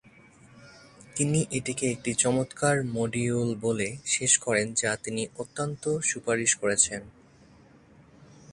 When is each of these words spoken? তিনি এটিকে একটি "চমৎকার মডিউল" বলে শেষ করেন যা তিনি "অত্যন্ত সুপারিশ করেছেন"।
তিনি 1.15 1.39
এটিকে 1.51 1.85
একটি 1.91 2.11
"চমৎকার 2.13 2.75
মডিউল" 2.91 3.49
বলে 3.61 3.87
শেষ 4.05 4.31
করেন 4.37 4.67
যা 4.73 4.91
তিনি 4.95 5.23
"অত্যন্ত 5.37 5.83
সুপারিশ 6.01 6.51
করেছেন"। 6.55 7.01